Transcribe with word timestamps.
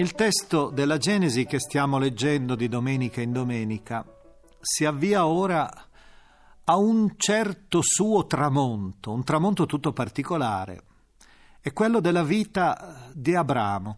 Il 0.00 0.12
testo 0.12 0.70
della 0.70 0.96
Genesi 0.96 1.44
che 1.44 1.58
stiamo 1.58 1.98
leggendo 1.98 2.54
di 2.54 2.68
domenica 2.68 3.20
in 3.20 3.32
domenica 3.32 4.06
si 4.60 4.84
avvia 4.84 5.26
ora 5.26 5.68
a 6.62 6.76
un 6.76 7.14
certo 7.16 7.80
suo 7.82 8.24
tramonto, 8.24 9.10
un 9.10 9.24
tramonto 9.24 9.66
tutto 9.66 9.92
particolare. 9.92 10.82
È 11.60 11.72
quello 11.72 11.98
della 11.98 12.22
vita 12.22 13.10
di 13.12 13.34
Abramo, 13.34 13.96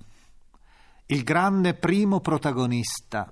il 1.05 1.23
grande 1.23 1.75
primo 1.75 2.21
protagonista 2.21 3.31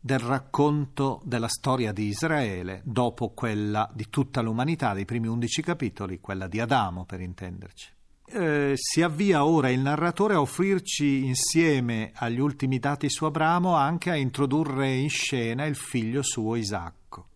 del 0.00 0.18
racconto 0.18 1.20
della 1.22 1.46
storia 1.46 1.92
di 1.92 2.06
Israele, 2.06 2.82
dopo 2.84 3.28
quella 3.28 3.88
di 3.94 4.08
tutta 4.10 4.40
l'umanità, 4.40 4.92
dei 4.92 5.04
primi 5.04 5.28
undici 5.28 5.62
capitoli, 5.62 6.18
quella 6.18 6.48
di 6.48 6.58
Adamo 6.58 7.04
per 7.04 7.20
intenderci. 7.20 7.94
Eh, 8.28 8.72
si 8.74 9.02
avvia 9.02 9.44
ora 9.44 9.70
il 9.70 9.78
narratore 9.78 10.34
a 10.34 10.40
offrirci 10.40 11.24
insieme 11.24 12.10
agli 12.12 12.40
ultimi 12.40 12.80
dati 12.80 13.08
su 13.08 13.24
Abramo 13.24 13.76
anche 13.76 14.10
a 14.10 14.16
introdurre 14.16 14.92
in 14.92 15.08
scena 15.08 15.64
il 15.64 15.76
figlio 15.76 16.22
suo 16.22 16.56
Isacco. 16.56 17.28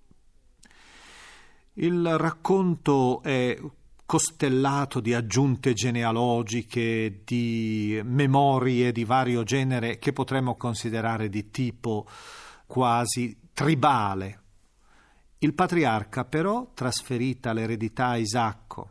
Il 1.75 2.19
racconto 2.19 3.23
è 3.23 3.57
costellato 4.05 4.99
di 4.99 5.15
aggiunte 5.15 5.73
genealogiche, 5.75 7.21
di 7.25 8.01
memorie 8.03 8.91
di 8.91 9.05
vario 9.05 9.45
genere 9.45 9.99
che 9.99 10.13
potremmo 10.13 10.57
considerare 10.57 11.29
di 11.29 11.51
tipo 11.51 12.09
quasi 12.67 13.39
tribale. 13.53 14.41
Il 15.39 15.55
patriarca 15.55 16.25
però, 16.25 16.73
trasferita 16.75 17.53
l'eredità 17.53 18.09
a 18.09 18.17
Isacco, 18.17 18.91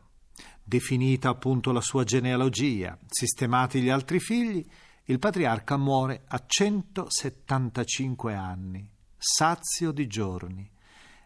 definita 0.70 1.30
appunto 1.30 1.74
la 1.74 1.82
sua 1.82 2.06
genealogia, 2.06 2.98
sistemati 3.10 3.82
gli 3.82 3.90
altri 3.90 4.20
figli, 4.20 4.64
il 5.06 5.20
patriarca 5.20 5.76
muore 5.76 6.22
a 6.28 6.42
175 6.46 8.36
anni, 8.36 8.88
sazio 9.18 9.92
di 9.92 10.06
giorni. 10.08 10.70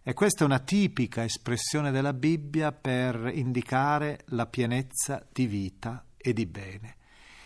E 0.02 0.14
questa 0.14 0.44
è 0.44 0.48
una 0.48 0.60
tipica 0.60 1.24
espressione 1.24 1.92
della 1.92 2.14
Bibbia 2.14 2.72
per 2.72 3.32
indicare 3.34 4.22
la 4.28 4.48
pienezza 4.48 5.26
di 5.32 5.46
vita 5.46 6.06
e 6.18 6.34
di 6.34 6.46
bene. 6.46 6.96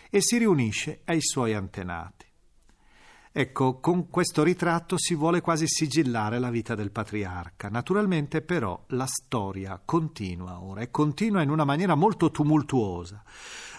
E 0.08 0.22
si 0.22 0.38
riunisce 0.38 1.00
ai 1.04 1.20
suoi 1.20 1.54
antenati. 1.54 2.27
Ecco, 3.40 3.78
con 3.78 4.10
questo 4.10 4.42
ritratto 4.42 4.98
si 4.98 5.14
vuole 5.14 5.40
quasi 5.40 5.68
sigillare 5.68 6.40
la 6.40 6.50
vita 6.50 6.74
del 6.74 6.90
patriarca. 6.90 7.68
Naturalmente 7.68 8.42
però 8.42 8.82
la 8.88 9.06
storia 9.06 9.80
continua 9.84 10.60
ora 10.60 10.80
e 10.80 10.90
continua 10.90 11.40
in 11.42 11.50
una 11.50 11.62
maniera 11.62 11.94
molto 11.94 12.32
tumultuosa. 12.32 13.22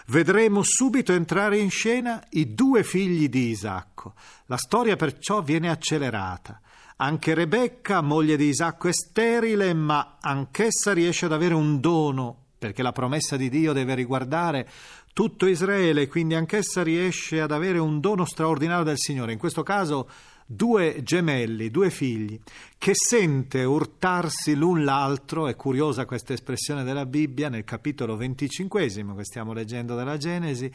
Vedremo 0.06 0.62
subito 0.62 1.12
entrare 1.12 1.58
in 1.58 1.68
scena 1.68 2.24
i 2.30 2.54
due 2.54 2.82
figli 2.82 3.28
di 3.28 3.48
Isacco. 3.48 4.14
La 4.46 4.56
storia 4.56 4.96
perciò 4.96 5.42
viene 5.42 5.68
accelerata. 5.68 6.58
Anche 6.96 7.34
Rebecca, 7.34 8.00
moglie 8.00 8.38
di 8.38 8.46
Isacco, 8.46 8.88
è 8.88 8.92
sterile, 8.94 9.74
ma 9.74 10.16
anch'essa 10.22 10.94
riesce 10.94 11.26
ad 11.26 11.34
avere 11.34 11.52
un 11.52 11.80
dono, 11.80 12.44
perché 12.60 12.82
la 12.82 12.92
promessa 12.92 13.38
di 13.38 13.48
Dio 13.48 13.72
deve 13.72 13.94
riguardare 13.94 14.68
tutto 15.14 15.46
Israele, 15.46 16.08
quindi 16.08 16.34
anch'essa 16.34 16.82
riesce 16.82 17.40
ad 17.40 17.52
avere 17.52 17.78
un 17.78 18.00
dono 18.00 18.26
straordinario 18.26 18.84
del 18.84 18.98
Signore. 18.98 19.32
In 19.32 19.38
questo 19.38 19.62
caso 19.62 20.06
due 20.44 21.00
gemelli, 21.02 21.70
due 21.70 21.88
figli, 21.88 22.38
che 22.76 22.92
sente 22.94 23.64
urtarsi 23.64 24.54
l'un 24.54 24.84
l'altro, 24.84 25.46
è 25.48 25.56
curiosa 25.56 26.04
questa 26.04 26.34
espressione 26.34 26.84
della 26.84 27.06
Bibbia 27.06 27.48
nel 27.48 27.64
capitolo 27.64 28.14
venticinquesimo 28.14 29.14
che 29.14 29.24
stiamo 29.24 29.54
leggendo 29.54 29.96
della 29.96 30.18
Genesi, 30.18 30.70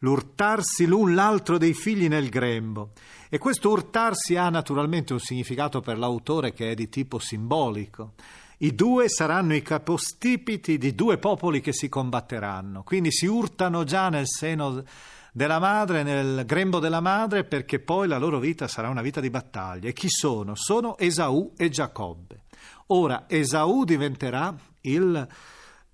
l'urtarsi 0.00 0.86
l'un 0.86 1.14
l'altro 1.14 1.56
dei 1.56 1.72
figli 1.72 2.08
nel 2.08 2.30
grembo. 2.30 2.90
E 3.28 3.38
questo 3.38 3.70
urtarsi 3.70 4.34
ha 4.34 4.48
naturalmente 4.50 5.12
un 5.12 5.20
significato 5.20 5.80
per 5.82 5.98
l'autore 5.98 6.52
che 6.52 6.72
è 6.72 6.74
di 6.74 6.88
tipo 6.88 7.20
simbolico. 7.20 8.14
I 8.60 8.74
due 8.74 9.08
saranno 9.08 9.54
i 9.54 9.62
capostipiti 9.62 10.78
di 10.78 10.94
due 10.94 11.18
popoli 11.18 11.60
che 11.60 11.72
si 11.72 11.88
combatteranno, 11.88 12.82
quindi 12.82 13.12
si 13.12 13.26
urtano 13.26 13.84
già 13.84 14.08
nel 14.08 14.26
seno 14.26 14.82
della 15.32 15.60
madre, 15.60 16.02
nel 16.02 16.44
grembo 16.44 16.80
della 16.80 17.00
madre, 17.00 17.44
perché 17.44 17.78
poi 17.78 18.08
la 18.08 18.18
loro 18.18 18.40
vita 18.40 18.66
sarà 18.66 18.88
una 18.88 19.02
vita 19.02 19.20
di 19.20 19.30
battaglia. 19.30 19.88
E 19.88 19.92
chi 19.92 20.08
sono? 20.08 20.56
Sono 20.56 20.98
Esaù 20.98 21.52
e 21.56 21.68
Giacobbe. 21.68 22.46
Ora, 22.88 23.26
Esaù 23.28 23.84
diventerà 23.84 24.52
il, 24.80 25.28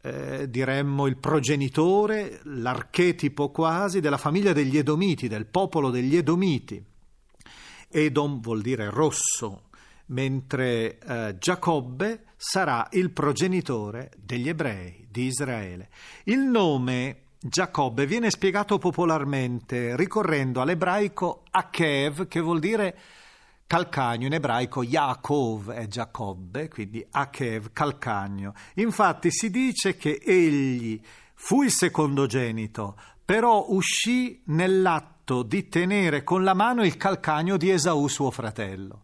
eh, 0.00 0.48
diremmo, 0.48 1.06
il 1.06 1.18
progenitore, 1.18 2.40
l'archetipo 2.44 3.50
quasi 3.50 4.00
della 4.00 4.16
famiglia 4.16 4.54
degli 4.54 4.78
Edomiti, 4.78 5.28
del 5.28 5.44
popolo 5.44 5.90
degli 5.90 6.16
Edomiti. 6.16 6.82
Edom 7.90 8.40
vuol 8.40 8.62
dire 8.62 8.88
rosso, 8.88 9.64
mentre 10.06 10.98
eh, 10.98 11.36
Giacobbe 11.38 12.24
sarà 12.36 12.86
il 12.92 13.10
progenitore 13.10 14.10
degli 14.18 14.48
ebrei 14.48 15.06
di 15.10 15.24
Israele. 15.24 15.88
Il 16.24 16.40
nome 16.40 17.22
Giacobbe 17.38 18.06
viene 18.06 18.30
spiegato 18.30 18.78
popolarmente 18.78 19.96
ricorrendo 19.96 20.60
all'ebraico 20.60 21.42
Akev, 21.50 22.26
che 22.26 22.40
vuol 22.40 22.58
dire 22.58 22.98
calcagno, 23.66 24.26
in 24.26 24.32
ebraico 24.32 24.82
Yaakov 24.82 25.70
è 25.70 25.86
Giacobbe, 25.86 26.68
quindi 26.68 27.06
Akev, 27.10 27.70
calcagno. 27.72 28.54
Infatti 28.74 29.30
si 29.30 29.50
dice 29.50 29.96
che 29.96 30.20
egli 30.22 31.00
fu 31.34 31.62
il 31.62 31.70
secondogenito, 31.70 32.96
però 33.24 33.66
uscì 33.68 34.42
nell'atto 34.46 35.42
di 35.42 35.68
tenere 35.68 36.24
con 36.24 36.44
la 36.44 36.54
mano 36.54 36.84
il 36.84 36.96
calcagno 36.96 37.56
di 37.56 37.70
Esaù, 37.70 38.06
suo 38.08 38.30
fratello. 38.30 39.02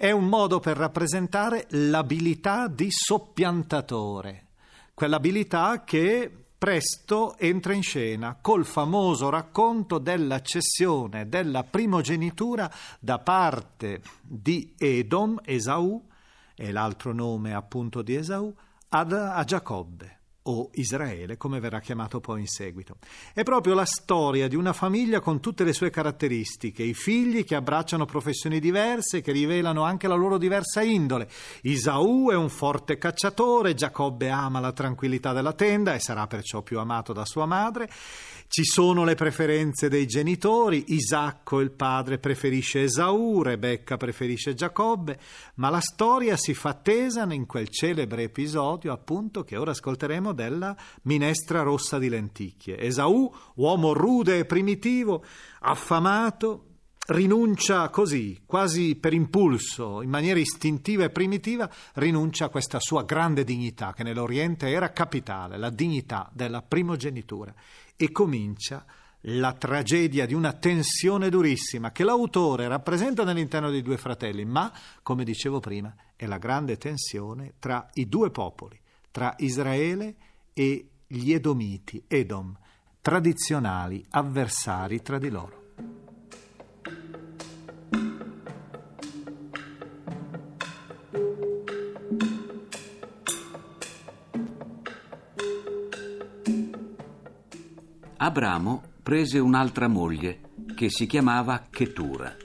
È 0.00 0.10
un 0.10 0.28
modo 0.28 0.60
per 0.60 0.78
rappresentare 0.78 1.66
l'abilità 1.72 2.68
di 2.68 2.88
soppiantatore, 2.90 4.46
quell'abilità 4.94 5.84
che 5.84 6.32
presto 6.56 7.36
entra 7.36 7.74
in 7.74 7.82
scena 7.82 8.38
col 8.40 8.64
famoso 8.64 9.28
racconto 9.28 9.98
della 9.98 10.40
cessione 10.40 11.28
della 11.28 11.64
primogenitura 11.64 12.72
da 12.98 13.18
parte 13.18 14.00
di 14.22 14.72
Edom, 14.78 15.38
Esaù, 15.44 16.02
è 16.54 16.70
l'altro 16.70 17.12
nome 17.12 17.52
appunto 17.52 18.00
di 18.00 18.14
Esaù, 18.14 18.50
ad, 18.88 19.12
a 19.12 19.44
Giacobbe 19.44 20.19
o 20.44 20.70
Israele, 20.74 21.36
come 21.36 21.60
verrà 21.60 21.80
chiamato 21.80 22.20
poi 22.20 22.40
in 22.40 22.46
seguito. 22.46 22.96
È 23.34 23.42
proprio 23.42 23.74
la 23.74 23.84
storia 23.84 24.48
di 24.48 24.56
una 24.56 24.72
famiglia 24.72 25.20
con 25.20 25.40
tutte 25.40 25.64
le 25.64 25.72
sue 25.72 25.90
caratteristiche, 25.90 26.82
i 26.82 26.94
figli 26.94 27.44
che 27.44 27.54
abbracciano 27.54 28.06
professioni 28.06 28.58
diverse, 28.58 29.20
che 29.20 29.32
rivelano 29.32 29.82
anche 29.82 30.08
la 30.08 30.14
loro 30.14 30.38
diversa 30.38 30.82
indole. 30.82 31.28
Isaù 31.62 32.30
è 32.30 32.34
un 32.34 32.48
forte 32.48 32.96
cacciatore, 32.96 33.74
Giacobbe 33.74 34.30
ama 34.30 34.60
la 34.60 34.72
tranquillità 34.72 35.32
della 35.32 35.52
tenda 35.52 35.94
e 35.94 36.00
sarà 36.00 36.26
perciò 36.26 36.62
più 36.62 36.78
amato 36.78 37.12
da 37.12 37.24
sua 37.24 37.46
madre. 37.46 37.88
Ci 38.52 38.64
sono 38.64 39.04
le 39.04 39.14
preferenze 39.14 39.88
dei 39.88 40.06
genitori, 40.06 40.86
Isacco 40.88 41.60
il 41.60 41.70
padre 41.70 42.18
preferisce 42.18 42.82
Esaù, 42.82 43.42
Rebecca 43.42 43.96
preferisce 43.96 44.54
Giacobbe, 44.54 45.20
ma 45.54 45.70
la 45.70 45.78
storia 45.78 46.36
si 46.36 46.52
fa 46.52 46.74
tesa 46.74 47.32
in 47.32 47.46
quel 47.46 47.68
celebre 47.68 48.24
episodio 48.24 48.92
appunto 48.92 49.44
che 49.44 49.56
ora 49.56 49.70
ascolteremo 49.70 50.32
della 50.32 50.76
minestra 51.02 51.62
rossa 51.62 52.00
di 52.00 52.08
lenticchie. 52.08 52.76
Esaù, 52.76 53.32
uomo 53.54 53.92
rude 53.92 54.38
e 54.38 54.44
primitivo, 54.46 55.24
affamato, 55.60 56.69
rinuncia 57.08 57.88
così, 57.88 58.42
quasi 58.46 58.96
per 58.96 59.12
impulso, 59.12 60.02
in 60.02 60.10
maniera 60.10 60.38
istintiva 60.38 61.04
e 61.04 61.10
primitiva, 61.10 61.68
rinuncia 61.94 62.46
a 62.46 62.48
questa 62.48 62.78
sua 62.80 63.04
grande 63.04 63.44
dignità 63.44 63.92
che 63.92 64.02
nell'Oriente 64.02 64.68
era 64.68 64.92
capitale, 64.92 65.58
la 65.58 65.70
dignità 65.70 66.30
della 66.32 66.62
primogenitura 66.62 67.52
e 67.96 68.12
comincia 68.12 68.84
la 69.24 69.52
tragedia 69.52 70.24
di 70.24 70.32
una 70.32 70.52
tensione 70.52 71.28
durissima 71.28 71.90
che 71.90 72.04
l'autore 72.04 72.68
rappresenta 72.68 73.24
nell'interno 73.24 73.70
dei 73.70 73.82
due 73.82 73.98
fratelli, 73.98 74.44
ma, 74.44 74.72
come 75.02 75.24
dicevo 75.24 75.60
prima, 75.60 75.94
è 76.16 76.26
la 76.26 76.38
grande 76.38 76.76
tensione 76.78 77.54
tra 77.58 77.88
i 77.94 78.08
due 78.08 78.30
popoli, 78.30 78.80
tra 79.10 79.34
Israele 79.38 80.14
e 80.54 80.88
gli 81.06 81.32
Edomiti, 81.32 82.02
Edom, 82.06 82.56
tradizionali 83.02 84.04
avversari 84.10 85.02
tra 85.02 85.18
di 85.18 85.28
loro. 85.28 85.59
Abramo 98.22 98.82
prese 99.02 99.38
un'altra 99.38 99.88
moglie 99.88 100.40
che 100.74 100.90
si 100.90 101.06
chiamava 101.06 101.66
Ketura. 101.70 102.36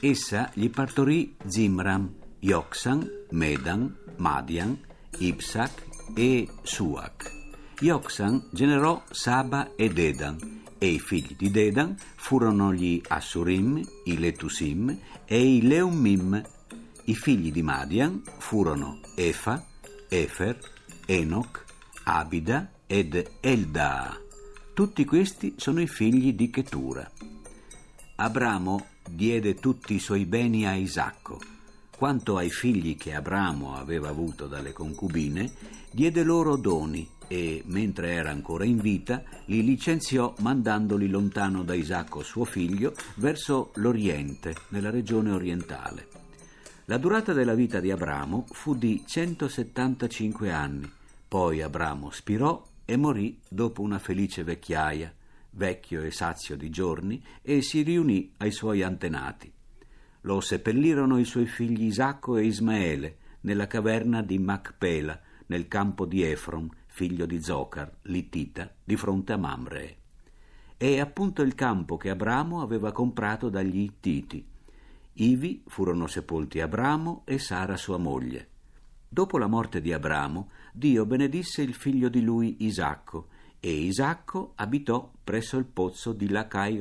Essa 0.00 0.50
gli 0.54 0.70
partorì 0.70 1.36
Zimram, 1.44 2.10
Yoksan, 2.38 3.26
Medan, 3.32 3.94
Madian, 4.16 4.78
Ipsak 5.18 5.84
e 6.14 6.48
Suak. 6.62 7.30
Yoksan 7.80 8.48
generò 8.50 9.02
Saba 9.10 9.74
e 9.76 9.90
Dedan 9.90 10.62
e 10.78 10.86
i 10.86 10.98
figli 10.98 11.36
di 11.36 11.50
Dedan 11.50 11.94
furono 12.16 12.72
gli 12.72 13.02
Assurim, 13.06 13.78
i 14.04 14.18
Letusim 14.18 14.98
e 15.26 15.56
i 15.56 15.60
Leumim. 15.60 16.42
I 17.04 17.14
figli 17.14 17.52
di 17.52 17.62
Madian 17.62 18.22
furono 18.38 19.00
Efa, 19.16 19.62
Efer, 20.08 20.58
Enoch, 21.04 21.62
Abida 22.04 22.70
ed 22.86 23.32
Eldaa. 23.40 24.19
Tutti 24.80 25.04
questi 25.04 25.56
sono 25.58 25.82
i 25.82 25.86
figli 25.86 26.32
di 26.32 26.48
Ketura. 26.48 27.06
Abramo 28.14 28.86
diede 29.06 29.56
tutti 29.56 29.92
i 29.92 29.98
suoi 29.98 30.24
beni 30.24 30.66
a 30.66 30.72
Isacco. 30.72 31.38
Quanto 31.94 32.38
ai 32.38 32.48
figli 32.48 32.96
che 32.96 33.14
Abramo 33.14 33.76
aveva 33.76 34.08
avuto 34.08 34.46
dalle 34.46 34.72
concubine, 34.72 35.52
diede 35.90 36.22
loro 36.22 36.56
doni 36.56 37.06
e, 37.28 37.62
mentre 37.66 38.12
era 38.12 38.30
ancora 38.30 38.64
in 38.64 38.78
vita, 38.78 39.22
li 39.44 39.62
licenziò 39.62 40.32
mandandoli 40.38 41.10
lontano 41.10 41.62
da 41.62 41.74
Isacco 41.74 42.22
suo 42.22 42.46
figlio 42.46 42.94
verso 43.16 43.72
l'Oriente, 43.74 44.54
nella 44.68 44.88
regione 44.88 45.30
orientale. 45.30 46.08
La 46.86 46.96
durata 46.96 47.34
della 47.34 47.52
vita 47.52 47.80
di 47.80 47.90
Abramo 47.90 48.46
fu 48.50 48.74
di 48.74 49.04
175 49.06 50.50
anni, 50.50 50.90
poi 51.28 51.60
Abramo 51.60 52.10
spirò 52.10 52.68
e 52.90 52.96
morì 52.96 53.38
dopo 53.48 53.82
una 53.82 54.00
felice 54.00 54.42
vecchiaia, 54.42 55.14
vecchio 55.50 56.02
e 56.02 56.10
sazio 56.10 56.56
di 56.56 56.70
giorni, 56.70 57.22
e 57.40 57.62
si 57.62 57.82
riunì 57.82 58.32
ai 58.38 58.50
suoi 58.50 58.82
antenati. 58.82 59.48
Lo 60.22 60.40
seppellirono 60.40 61.16
i 61.16 61.24
suoi 61.24 61.46
figli 61.46 61.84
Isacco 61.84 62.36
e 62.36 62.46
Ismaele 62.46 63.16
nella 63.42 63.68
caverna 63.68 64.22
di 64.22 64.40
Macpela, 64.40 65.20
nel 65.46 65.68
campo 65.68 66.04
di 66.04 66.24
Efron, 66.24 66.68
figlio 66.86 67.26
di 67.26 67.40
Zocar, 67.40 67.98
Littita, 68.02 68.68
di 68.82 68.96
fronte 68.96 69.34
a 69.34 69.36
Mamre. 69.36 69.96
È 70.76 70.98
appunto 70.98 71.42
il 71.42 71.54
campo 71.54 71.96
che 71.96 72.10
Abramo 72.10 72.60
aveva 72.60 72.90
comprato 72.90 73.48
dagli 73.50 73.82
Ittiti. 73.82 74.44
Ivi 75.12 75.62
furono 75.68 76.08
sepolti 76.08 76.58
Abramo 76.60 77.22
e 77.24 77.38
Sara 77.38 77.76
sua 77.76 77.98
moglie. 77.98 78.48
Dopo 79.08 79.38
la 79.38 79.46
morte 79.46 79.80
di 79.80 79.92
Abramo, 79.92 80.50
Dio 80.72 81.06
benedisse 81.06 81.62
il 81.62 81.74
figlio 81.74 82.08
di 82.08 82.22
lui 82.22 82.56
Isacco, 82.60 83.28
e 83.60 83.70
Isacco 83.70 84.52
abitò 84.56 85.10
presso 85.22 85.56
il 85.58 85.66
pozzo 85.66 86.12
di 86.12 86.28
Lacai 86.28 86.80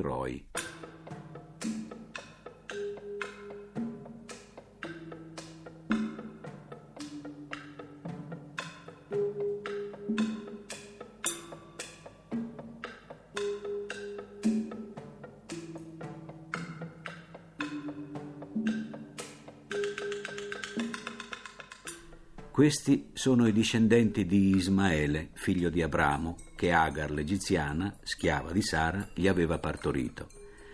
Questi 22.59 23.11
sono 23.13 23.47
i 23.47 23.53
discendenti 23.53 24.25
di 24.25 24.53
Ismaele, 24.53 25.29
figlio 25.31 25.69
di 25.69 25.81
Abramo, 25.81 26.35
che 26.57 26.73
Agar 26.73 27.09
l'egiziana, 27.09 27.95
schiava 28.03 28.51
di 28.51 28.61
Sara, 28.61 29.07
gli 29.13 29.29
aveva 29.29 29.59
partorito. 29.59 30.27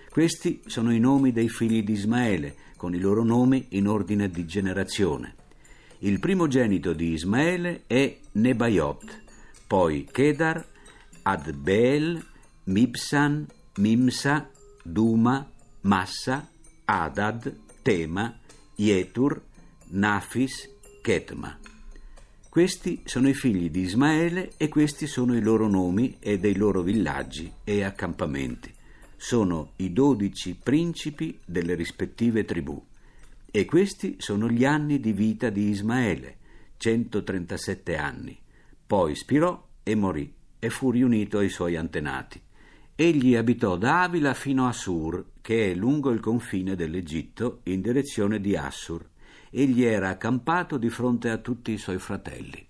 Questi 0.09 0.63
sono 0.65 0.91
i 0.91 0.97
nomi 0.97 1.31
dei 1.31 1.47
figli 1.47 1.83
di 1.83 1.91
Ismaele, 1.91 2.55
con 2.75 2.95
i 2.95 2.97
loro 2.97 3.23
nomi 3.23 3.67
in 3.69 3.87
ordine 3.87 4.31
di 4.31 4.47
generazione. 4.47 5.35
Il 5.99 6.19
primogenito 6.19 6.91
di 6.91 7.11
Ismaele 7.11 7.83
è 7.85 8.17
Nebaiot, 8.31 9.21
poi 9.67 10.07
Kedar, 10.11 10.65
Adbeel, 11.21 12.19
Mibsan, 12.63 13.45
Mimsa, 13.75 14.49
Duma, 14.81 15.47
Massa, 15.81 16.49
Adad, 16.83 17.55
Tema, 17.83 18.39
Yetur, 18.73 19.39
Nafis, 19.89 20.67
Ketma. 21.03 21.59
Questi 22.55 23.01
sono 23.03 23.27
i 23.27 23.33
figli 23.33 23.69
di 23.69 23.81
Ismaele 23.81 24.53
e 24.55 24.69
questi 24.69 25.07
sono 25.07 25.35
i 25.35 25.41
loro 25.41 25.67
nomi 25.67 26.15
e 26.21 26.39
dei 26.39 26.55
loro 26.55 26.81
villaggi 26.81 27.51
e 27.65 27.83
accampamenti. 27.83 28.73
Sono 29.17 29.73
i 29.75 29.91
dodici 29.91 30.57
principi 30.63 31.37
delle 31.43 31.75
rispettive 31.75 32.45
tribù. 32.45 32.81
E 33.51 33.65
questi 33.65 34.15
sono 34.19 34.49
gli 34.49 34.63
anni 34.63 35.01
di 35.01 35.11
vita 35.11 35.49
di 35.49 35.67
Ismaele, 35.67 36.37
137 36.77 37.97
anni. 37.97 38.39
Poi 38.87 39.15
spirò 39.15 39.61
e 39.83 39.95
morì 39.95 40.33
e 40.57 40.69
fu 40.69 40.91
riunito 40.91 41.39
ai 41.39 41.49
suoi 41.49 41.75
antenati. 41.75 42.41
Egli 42.95 43.35
abitò 43.35 43.75
da 43.75 44.03
Avila 44.03 44.33
fino 44.33 44.65
a 44.65 44.71
Sur, 44.71 45.25
che 45.41 45.71
è 45.71 45.75
lungo 45.75 46.09
il 46.11 46.21
confine 46.21 46.77
dell'Egitto, 46.77 47.59
in 47.63 47.81
direzione 47.81 48.39
di 48.39 48.55
Assur, 48.55 49.05
egli 49.57 49.85
era 49.85 50.09
accampato 50.09 50.77
di 50.77 50.89
fronte 50.89 51.29
a 51.29 51.37
tutti 51.37 51.71
i 51.71 51.77
suoi 51.77 51.97
fratelli. 51.97 52.67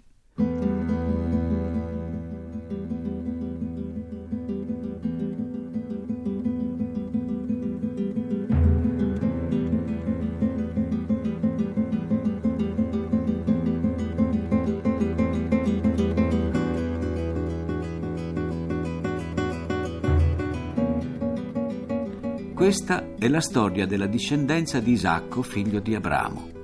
Questa 22.54 23.16
è 23.18 23.28
la 23.28 23.42
storia 23.42 23.88
della 23.88 24.06
discendenza 24.06 24.80
di 24.80 24.92
Isacco, 24.92 25.42
figlio 25.42 25.80
di 25.80 25.95
Abramo. 25.95 26.55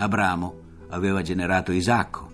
Abramo 0.00 0.66
aveva 0.90 1.22
generato 1.22 1.72
Isacco. 1.72 2.30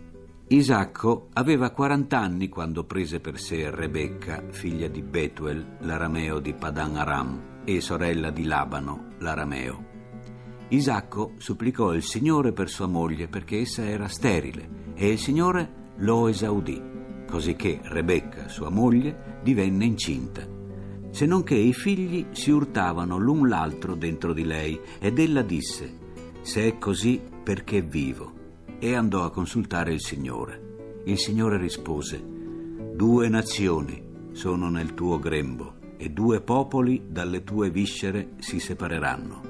Isacco 0.49 1.29
aveva 1.33 1.71
40 1.71 2.19
anni 2.19 2.49
quando 2.51 2.85
prese 2.85 3.21
per 3.21 3.39
sé 3.41 3.71
Rebecca, 3.71 4.45
figlia 4.51 4.87
di 4.89 5.01
Betuel, 5.01 5.79
l'arameo 5.81 6.41
di 6.41 6.53
Padan 6.53 6.97
Aram, 6.97 7.43
e 7.65 7.81
sorella 7.81 8.31
di 8.31 8.45
Labano, 8.45 9.15
l'arameo. 9.19 9.93
Isacco 10.69 11.33
supplicò 11.39 11.95
il 11.95 12.03
Signore 12.03 12.53
per 12.53 12.69
sua 12.69 12.87
moglie 12.87 13.29
perché 13.29 13.61
essa 13.61 13.83
era 13.83 14.09
sterile 14.09 14.93
e 14.95 15.09
il 15.09 15.19
Signore 15.19 15.93
lo 15.97 16.29
esaudì, 16.29 16.83
così 17.27 17.57
che 17.57 17.81
Rebecca, 17.83 18.49
sua 18.49 18.69
moglie, 18.69 19.41
divenne 19.43 19.87
incinta. 19.87 20.47
Se 21.11 21.25
non 21.25 21.43
che 21.43 21.55
i 21.55 21.73
figli 21.73 22.27
si 22.33 22.51
urtavano 22.51 23.17
l'un 23.17 23.49
l'altro 23.49 23.95
dentro 23.95 24.35
di 24.35 24.45
lei 24.45 24.79
ed 25.01 25.19
ella 25.19 25.43
disse, 25.43 26.03
se 26.43 26.67
è 26.67 26.79
così 26.79 27.33
perché 27.45 27.83
vivo, 27.83 28.33
e 28.79 28.95
andò 28.95 29.23
a 29.23 29.31
consultare 29.31 29.93
il 29.93 30.01
Signore. 30.01 31.03
Il 31.05 31.19
Signore 31.19 31.59
rispose, 31.59 32.33
Due 32.95 33.29
nazioni 33.29 34.03
sono 34.33 34.71
nel 34.71 34.95
tuo 34.95 35.19
grembo 35.19 35.75
e 35.97 36.11
due 36.11 36.41
popoli 36.41 37.07
dalle 37.09 37.45
tue 37.45 37.69
viscere 37.69 38.35
si 38.39 38.61
separeranno. 38.61 39.43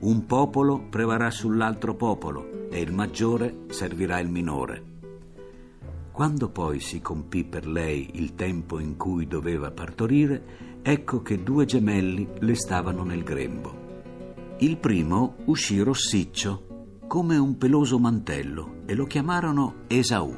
Un 0.00 0.26
popolo 0.26 0.86
prevarrà 0.88 1.30
sull'altro 1.30 1.94
popolo 1.94 2.68
e 2.70 2.80
il 2.80 2.92
maggiore 2.92 3.64
servirà 3.68 4.18
il 4.20 4.28
minore. 4.30 4.84
Quando 6.12 6.48
poi 6.48 6.80
si 6.80 7.00
compì 7.00 7.44
per 7.44 7.66
lei 7.66 8.10
il 8.14 8.34
tempo 8.34 8.78
in 8.78 8.96
cui 8.96 9.26
doveva 9.26 9.70
partorire, 9.70 10.80
ecco 10.82 11.22
che 11.22 11.42
due 11.42 11.66
gemelli 11.66 12.26
le 12.38 12.54
stavano 12.54 13.04
nel 13.04 13.22
grembo. 13.22 13.86
Il 14.58 14.78
primo 14.78 15.36
uscì 15.44 15.78
rossiccio 15.80 16.67
come 17.08 17.38
un 17.38 17.56
peloso 17.56 17.98
mantello 17.98 18.82
e 18.84 18.94
lo 18.94 19.06
chiamarono 19.06 19.84
Esaù. 19.88 20.36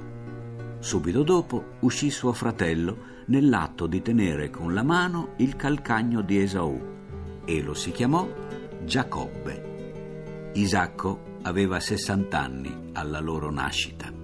Subito 0.79 1.23
dopo 1.25 1.73
uscì 1.81 2.11
suo 2.11 2.33
fratello 2.33 3.09
nell'atto 3.27 3.87
di 3.87 4.01
tenere 4.01 4.51
con 4.51 4.73
la 4.73 4.85
mano 4.85 5.35
il 5.39 5.57
calcagno 5.57 6.23
di 6.23 6.39
Esaù 6.39 6.81
e 7.45 7.61
lo 7.61 7.75
si 7.75 7.91
chiamò 7.91 8.27
Giacobbe. 8.85 10.53
Isacco 10.55 11.39
aveva 11.43 11.81
60 11.81 12.39
anni 12.39 12.91
alla 12.93 13.19
loro 13.19 13.51
nascita. 13.51 14.20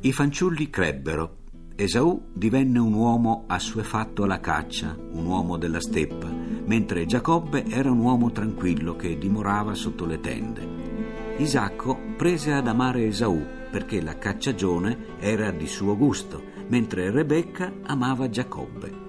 I 0.00 0.12
fanciulli 0.12 0.70
crebbero. 0.70 1.38
Esaù 1.74 2.28
divenne 2.32 2.78
un 2.78 2.92
uomo 2.92 3.46
assuefatto 3.48 4.22
alla 4.22 4.38
caccia, 4.38 4.96
un 4.96 5.26
uomo 5.26 5.56
della 5.58 5.80
steppa, 5.80 6.28
mentre 6.28 7.04
Giacobbe 7.04 7.64
era 7.64 7.90
un 7.90 7.98
uomo 7.98 8.30
tranquillo 8.30 8.94
che 8.94 9.18
dimorava 9.18 9.74
sotto 9.74 10.06
le 10.06 10.20
tende. 10.20 11.34
Isacco 11.38 11.98
prese 12.16 12.52
ad 12.52 12.68
amare 12.68 13.06
Esaù 13.06 13.44
perché 13.72 14.00
la 14.00 14.16
cacciagione 14.16 15.16
era 15.18 15.50
di 15.50 15.66
suo 15.66 15.96
gusto, 15.96 16.44
mentre 16.68 17.10
Rebecca 17.10 17.72
amava 17.82 18.28
Giacobbe. 18.28 19.06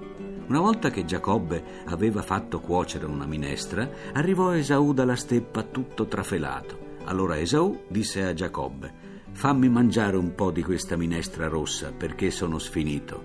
Una 0.47 0.59
volta 0.59 0.89
che 0.89 1.05
Giacobbe 1.05 1.83
aveva 1.85 2.23
fatto 2.23 2.59
cuocere 2.59 3.05
una 3.05 3.27
minestra, 3.27 3.87
arrivò 4.13 4.55
Esaù 4.55 4.93
dalla 4.93 5.15
steppa 5.15 5.61
tutto 5.61 6.07
trafelato. 6.07 6.87
Allora 7.03 7.37
Esaù 7.37 7.83
disse 7.87 8.23
a 8.23 8.33
Giacobbe: 8.33 8.98
Fammi 9.39 9.69
mangiare 9.69 10.17
un 10.17 10.35
po' 10.35 10.51
di 10.51 10.61
questa 10.61 10.97
minestra 10.97 11.47
rossa 11.47 11.93
perché 11.93 12.29
sono 12.29 12.59
sfinito. 12.59 13.23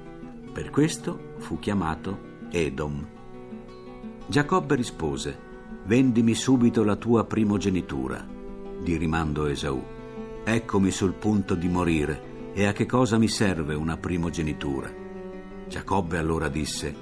Per 0.53 0.71
questo 0.71 1.33
fu 1.39 1.59
chiamato 1.59 2.47
Edom. 2.53 3.05
Giacobbe 4.25 4.77
rispose: 4.77 5.37
Vendimi 5.87 6.35
subito 6.35 6.85
la 6.85 6.95
tua 6.95 7.25
primogenitura. 7.25 8.25
Di 8.81 8.97
rimando 8.97 9.47
Esaù: 9.47 9.83
Eccomi 10.45 10.93
sul 10.93 11.15
punto 11.15 11.57
di 11.57 11.67
morire, 11.67 12.53
e 12.53 12.65
a 12.67 12.73
che 12.73 12.87
cosa 12.87 13.19
mi 13.19 13.27
serve 13.27 13.75
una 13.75 13.97
primogenitura? 13.97 14.89
Giacobbe 15.67 16.17
allora 16.17 16.49
disse: 16.49 16.95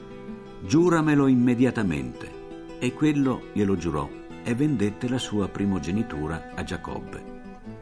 Giuramelo 0.64 1.26
immediatamente. 1.26 2.78
E 2.78 2.94
quello 2.94 3.42
glielo 3.52 3.76
giurò 3.76 4.08
e 4.42 4.54
vendette 4.54 5.06
la 5.06 5.18
sua 5.18 5.48
primogenitura 5.48 6.52
a 6.54 6.62
Giacobbe. 6.64 7.31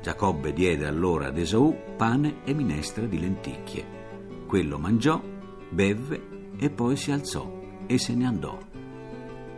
Giacobbe 0.02 0.52
diede 0.52 0.86
allora 0.86 1.26
ad 1.26 1.36
Esaù 1.36 1.76
pane 1.96 2.42
e 2.44 2.54
minestra 2.54 3.04
di 3.04 3.20
lenticchie. 3.20 3.98
Quello 4.46 4.78
mangiò, 4.78 5.20
bevve 5.68 6.52
e 6.58 6.70
poi 6.70 6.96
si 6.96 7.10
alzò 7.10 7.60
e 7.86 7.98
se 7.98 8.14
ne 8.14 8.26
andò. 8.26 8.58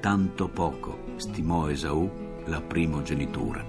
Tanto 0.00 0.49
poco 0.49 0.99
stimò 1.16 1.68
Esaù 1.68 2.11
la 2.46 2.61
primogenitura. 2.61 3.64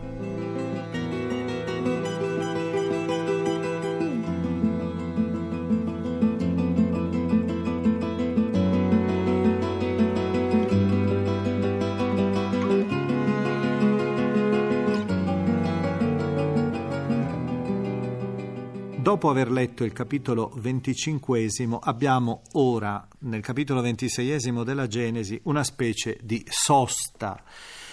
Dopo 19.03 19.29
aver 19.29 19.51
letto 19.51 19.83
il 19.83 19.91
capitolo 19.91 20.49
venticinquesimo, 20.55 21.77
abbiamo 21.77 22.43
ora, 22.53 23.05
nel 23.19 23.41
capitolo 23.41 23.81
ventiseiesimo 23.81 24.63
della 24.63 24.87
Genesi, 24.87 25.37
una 25.43 25.65
specie 25.65 26.17
di 26.23 26.41
sosta. 26.47 27.43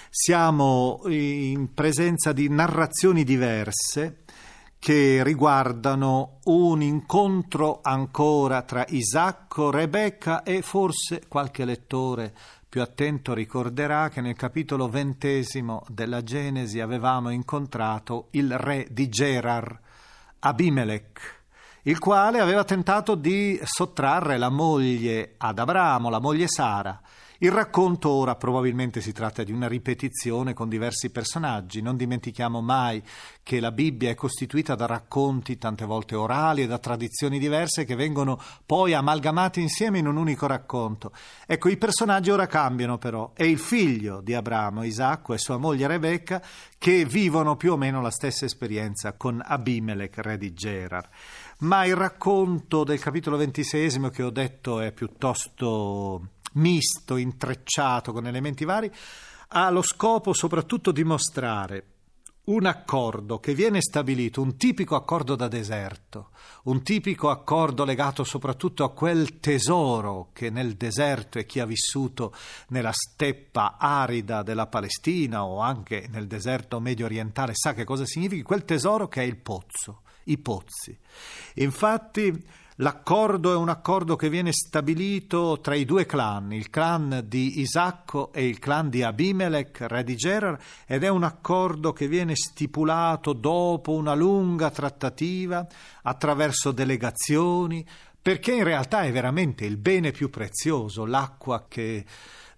Siamo 0.09 1.01
in 1.07 1.75
presenza 1.75 2.31
di 2.31 2.49
narrazioni 2.49 3.25
diverse 3.25 4.19
che 4.79 5.25
riguardano 5.25 6.39
un 6.45 6.81
incontro 6.81 7.81
ancora 7.83 8.63
tra 8.63 8.85
Isacco, 8.91 9.73
Rebecca 9.73 10.45
e 10.45 10.63
forse 10.63 11.23
qualche 11.27 11.65
lettore 11.65 12.33
più 12.69 12.83
attento 12.83 13.35
ricorderà 13.35 14.11
che 14.11 14.21
nel 14.21 14.37
capitolo 14.37 14.89
ventesimo 14.89 15.83
della 15.89 16.23
Genesi 16.23 16.79
avevamo 16.79 17.31
incontrato 17.31 18.29
il 18.31 18.57
re 18.57 18.87
di 18.93 19.09
Gerar 19.09 19.89
Abimelech, 20.41 21.43
il 21.83 21.99
quale 21.99 22.41
aveva 22.41 22.65
tentato 22.65 23.15
di 23.15 23.61
sottrarre 23.63 24.39
la 24.39 24.49
moglie 24.49 25.35
ad 25.37 25.59
Abramo, 25.59 26.09
la 26.09 26.19
moglie 26.19 26.49
Sara. 26.49 26.99
Il 27.43 27.53
racconto 27.53 28.11
ora 28.11 28.37
probabilmente 28.37 29.01
si 29.01 29.13
tratta 29.13 29.43
di 29.43 29.51
una 29.51 29.67
ripetizione 29.67 30.53
con 30.53 30.69
diversi 30.69 31.09
personaggi. 31.09 31.81
Non 31.81 31.97
dimentichiamo 31.97 32.61
mai 32.61 33.03
che 33.43 33.61
la 33.61 33.73
Bibbia 33.73 34.11
è 34.11 34.15
costituita 34.15 34.75
da 34.75 34.85
racconti 34.85 35.57
tante 35.57 35.87
volte 35.87 36.17
orali 36.17 36.65
e 36.65 36.67
da 36.67 36.77
tradizioni 36.77 37.39
diverse 37.39 37.87
che 37.87 37.95
vengono 37.95 38.39
poi 38.67 38.93
amalgamati 38.93 39.59
insieme 39.59 39.97
in 39.97 40.07
un 40.07 40.19
unico 40.19 40.47
racconto. 40.47 41.13
Ecco, 41.47 41.71
i 41.71 41.79
personaggi 41.79 42.29
ora 42.29 42.45
cambiano 42.45 42.99
però. 42.99 43.31
È 43.33 43.45
il 43.45 43.59
figlio 43.59 44.21
di 44.21 44.35
Abramo, 44.35 44.83
Isacco, 44.83 45.33
e 45.33 45.39
sua 45.39 45.57
moglie 45.57 45.87
Rebecca 45.87 46.43
che 46.77 47.07
vivono 47.07 47.57
più 47.57 47.73
o 47.73 47.79
meno 47.79 48.03
la 48.03 48.11
stessa 48.11 48.45
esperienza 48.45 49.15
con 49.15 49.43
Abimelech, 49.43 50.19
re 50.19 50.37
di 50.37 50.53
Gerar. 50.53 51.09
Ma 51.61 51.87
il 51.87 51.97
racconto 51.97 52.85
del 52.85 53.01
capitolo 53.01 53.39
ventiseiesimo 53.39 54.11
che 54.11 54.23
ho 54.23 54.31
detto 54.31 54.81
è 54.81 54.93
piuttosto 54.93 56.33
misto, 56.53 57.17
intrecciato 57.17 58.13
con 58.13 58.27
elementi 58.27 58.65
vari, 58.65 58.91
ha 59.49 59.71
lo 59.71 59.83
scopo 59.83 60.33
soprattutto 60.33 60.93
di 60.93 61.05
mostrare 61.05 61.85
un 62.51 62.67
accordo 62.67 63.39
che 63.39 63.55
viene 63.55 63.81
stabilito, 63.81 64.43
un 64.43 64.57
tipico 64.57 64.97
accordo 64.97 65.37
da 65.37 65.47
deserto, 65.47 66.31
un 66.65 66.83
tipico 66.83 67.31
accordo 67.31 67.85
legato 67.85 68.25
soprattutto 68.25 68.83
a 68.83 68.93
quel 68.93 69.39
tesoro 69.39 70.31
che 70.33 70.51
nel 70.51 70.75
deserto 70.75 71.39
e 71.39 71.47
chi 71.47 71.61
ha 71.61 71.67
vissuto 71.67 72.35
nella 72.69 72.93
steppa 72.93 73.77
arida 73.79 74.43
della 74.43 74.67
Palestina 74.67 75.45
o 75.45 75.61
anche 75.61 76.09
nel 76.11 76.27
deserto 76.27 76.81
medio 76.81 77.05
orientale 77.05 77.53
sa 77.55 77.73
che 77.73 77.85
cosa 77.85 78.05
significa, 78.05 78.43
quel 78.43 78.65
tesoro 78.65 79.07
che 79.07 79.21
è 79.21 79.25
il 79.25 79.37
pozzo, 79.37 80.03
i 80.25 80.39
pozzi. 80.39 80.99
Infatti 81.55 82.59
L'accordo 82.81 83.53
è 83.53 83.57
un 83.57 83.69
accordo 83.69 84.17
che 84.17 84.31
viene 84.31 84.53
stabilito 84.53 85.59
tra 85.61 85.75
i 85.75 85.85
due 85.85 86.07
clan, 86.07 86.51
il 86.55 86.71
clan 86.71 87.25
di 87.27 87.61
Isacco 87.61 88.33
e 88.33 88.49
il 88.49 88.59
clan 88.59 88.89
di 88.89 89.03
Abimelech, 89.03 89.83
re 89.83 90.03
di 90.03 90.17
Gerar, 90.17 90.59
ed 90.87 91.05
è 91.05 91.09
un 91.09 91.23
accordo 91.23 91.93
che 91.93 92.09
viene 92.09 92.35
stipulato 92.35 93.35
dopo 93.35 93.93
una 93.93 94.15
lunga 94.15 94.71
trattativa 94.71 95.67
attraverso 96.05 96.73
delegazioni, 96.73 97.87
perché 98.23 98.53
in 98.53 98.65
realtà 98.65 99.03
è 99.03 99.13
veramente 99.13 99.67
il 99.67 99.77
bene 99.77 100.11
più 100.11 100.31
prezioso, 100.31 101.05
l'acqua 101.05 101.67
che 101.69 102.07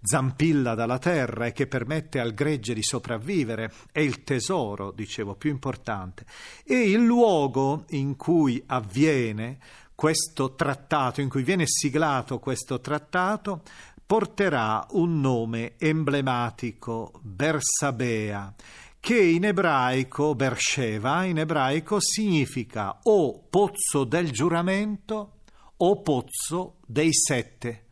zampilla 0.04 0.74
dalla 0.74 0.98
terra 0.98 1.46
e 1.46 1.52
che 1.52 1.66
permette 1.66 2.20
al 2.20 2.34
gregge 2.34 2.74
di 2.74 2.82
sopravvivere, 2.82 3.72
è 3.90 4.00
il 4.00 4.22
tesoro, 4.22 4.92
dicevo, 4.92 5.34
più 5.34 5.50
importante. 5.50 6.26
E 6.64 6.90
il 6.90 7.02
luogo 7.02 7.84
in 7.90 8.16
cui 8.16 8.62
avviene 8.66 9.58
questo 10.02 10.56
trattato, 10.56 11.20
in 11.20 11.28
cui 11.28 11.44
viene 11.44 11.62
siglato 11.64 12.40
questo 12.40 12.80
trattato, 12.80 13.62
porterà 14.04 14.84
un 14.94 15.20
nome 15.20 15.74
emblematico, 15.78 17.12
Bersabea, 17.20 18.52
che 18.98 19.16
in 19.16 19.44
ebraico, 19.44 20.34
Bersheva, 20.34 21.22
in 21.22 21.38
ebraico 21.38 22.00
significa 22.00 22.98
o 23.04 23.44
pozzo 23.48 24.02
del 24.02 24.32
giuramento 24.32 25.34
o 25.76 26.02
pozzo 26.02 26.78
dei 26.84 27.12
sette. 27.12 27.84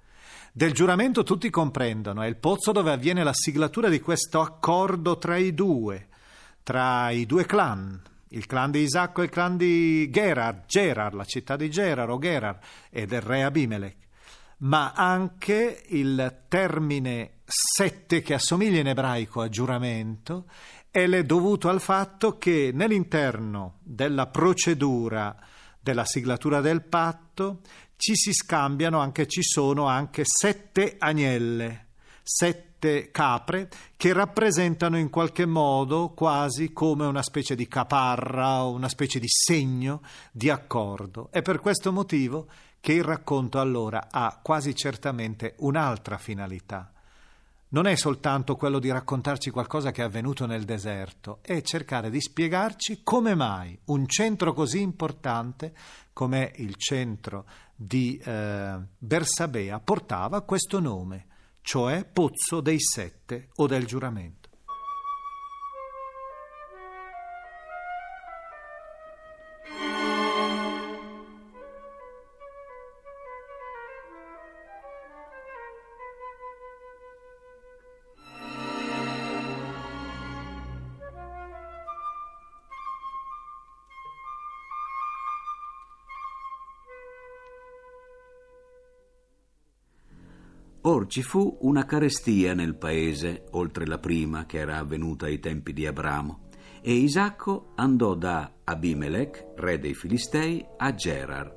Del 0.51 0.73
giuramento 0.73 1.23
tutti 1.23 1.49
comprendono, 1.49 2.23
è 2.23 2.27
il 2.27 2.39
pozzo 2.39 2.73
dove 2.73 2.91
avviene 2.91 3.23
la 3.23 3.33
siglatura 3.33 3.89
di 3.89 4.01
questo 4.01 4.41
accordo 4.41 5.17
tra 5.17 5.37
i 5.37 5.55
due, 5.55 6.09
tra 6.65 7.11
i 7.11 7.25
due 7.25 7.47
clan, 7.47 8.03
il 8.31 8.47
clan 8.47 8.71
di 8.71 8.81
Isacco 8.81 9.21
e 9.21 9.25
il 9.25 9.31
clan 9.31 9.57
di 9.57 10.09
Gerar, 10.11 10.65
Gerar, 10.67 11.15
la 11.15 11.25
città 11.25 11.57
di 11.57 11.71
Gerar 11.71 12.11
o 12.11 12.19
Gerar, 12.19 12.59
e 12.91 13.07
del 13.07 13.21
re 13.21 13.43
Abimelech, 13.43 13.97
ma 14.59 14.93
anche 14.93 15.83
il 15.89 16.45
termine 16.49 17.39
sette 17.45 18.23
che 18.23 18.35
assomiglia 18.35 18.81
in 18.81 18.89
ebraico 18.89 19.41
a 19.41 19.49
giuramento 19.49 20.47
è 20.91 21.23
dovuto 21.25 21.69
al 21.69 21.81
fatto 21.81 22.37
che 22.37 22.71
nell'interno 22.75 23.79
della 23.83 24.27
procedura 24.27 25.37
della 25.81 26.05
siglatura 26.05 26.61
del 26.61 26.83
patto 26.83 27.61
ci 27.97 28.15
si 28.17 28.33
scambiano 28.33 28.99
anche, 28.99 29.27
ci 29.27 29.43
sono 29.43 29.87
anche 29.87 30.23
sette 30.25 30.97
agnelle, 30.99 31.89
sette 32.23 32.70
sette 32.81 33.11
capre 33.11 33.69
che 33.97 34.15
rappresentano 34.15 34.97
in 34.97 35.11
qualche 35.11 35.45
modo 35.45 36.11
quasi 36.15 36.73
come 36.73 37.05
una 37.05 37.23
specie 37.23 37.55
di 37.55 37.69
caparra 37.69 38.65
o 38.65 38.73
una 38.73 38.89
specie 38.89 39.21
di 39.21 39.29
segno 39.29 40.01
di 40.33 40.49
accordo. 40.49 41.29
È 41.31 41.43
per 41.43 41.61
questo 41.61 41.93
motivo 41.93 42.47
che 42.81 42.95
il 42.95 43.05
racconto 43.05 43.61
allora 43.61 44.09
ha 44.11 44.41
quasi 44.43 44.75
certamente 44.75 45.55
un'altra 45.59 46.17
finalità. 46.17 46.91
Non 47.73 47.87
è 47.87 47.95
soltanto 47.95 48.57
quello 48.57 48.81
di 48.81 48.91
raccontarci 48.91 49.51
qualcosa 49.51 49.93
che 49.93 50.01
è 50.03 50.07
avvenuto 50.07 50.45
nel 50.47 50.65
deserto, 50.65 51.39
è 51.43 51.61
cercare 51.61 52.11
di 52.11 52.21
spiegarci 52.21 53.03
come 53.05 53.35
mai 53.37 53.79
un 53.87 54.09
centro 54.09 54.53
così 54.55 54.81
importante 54.81 55.73
come 56.13 56.53
il 56.57 56.75
centro 56.77 57.45
di 57.77 58.21
eh, 58.25 58.77
Bersabea 58.99 59.79
portava 59.79 60.41
questo 60.41 60.81
nome 60.81 61.29
cioè 61.63 62.05
pozzo 62.05 62.61
dei 62.61 62.81
sette 62.81 63.49
o 63.57 63.67
del 63.67 63.87
giuramento. 63.87 64.40
Ci 91.11 91.23
fu 91.23 91.59
una 91.63 91.87
carestia 91.87 92.55
nel 92.55 92.77
paese, 92.77 93.47
oltre 93.51 93.85
la 93.85 93.99
prima 93.99 94.47
che 94.47 94.59
era 94.59 94.79
avvenuta 94.79 95.27
ai 95.27 95.41
tempi 95.41 95.73
di 95.73 95.85
Abramo. 95.85 96.51
E 96.81 96.93
Isacco 96.93 97.73
andò 97.75 98.15
da 98.15 98.59
Abimelech, 98.63 99.55
re 99.57 99.81
dei 99.81 99.93
Filistei, 99.93 100.65
a 100.77 100.95
Gerar. 100.95 101.53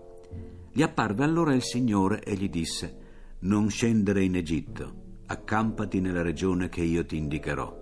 Gli 0.72 0.81
apparve 0.81 1.24
allora 1.24 1.53
il 1.53 1.62
Signore 1.62 2.24
e 2.24 2.33
gli 2.33 2.50
disse: 2.50 2.98
Non 3.41 3.69
scendere 3.69 4.24
in 4.24 4.38
Egitto, 4.38 5.19
accampati 5.27 6.01
nella 6.01 6.24
regione 6.24 6.67
che 6.67 6.81
io 6.81 7.05
ti 7.05 7.17
indicherò. 7.17 7.81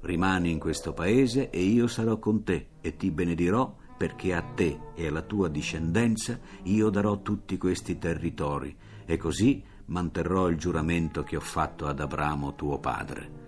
Rimani 0.00 0.50
in 0.50 0.58
questo 0.58 0.92
paese 0.92 1.50
e 1.50 1.60
io 1.60 1.86
sarò 1.86 2.18
con 2.18 2.42
te 2.42 2.70
e 2.80 2.96
ti 2.96 3.12
benedirò 3.12 3.76
perché 3.96 4.34
a 4.34 4.42
te 4.42 4.80
e 4.96 5.06
alla 5.06 5.22
tua 5.22 5.48
discendenza 5.48 6.40
io 6.64 6.90
darò 6.90 7.22
tutti 7.22 7.56
questi 7.56 7.96
territori 7.98 8.76
e 9.06 9.16
così 9.16 9.62
manterrò 9.92 10.48
il 10.48 10.56
giuramento 10.56 11.22
che 11.22 11.36
ho 11.36 11.40
fatto 11.40 11.86
ad 11.86 12.00
Abramo 12.00 12.54
tuo 12.54 12.78
padre. 12.78 13.40